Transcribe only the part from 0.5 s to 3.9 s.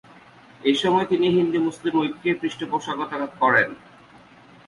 এসময় তিনি হিন্দু-মুসলিম ঐক্যের পৃষ্ঠপোষকতা করেন।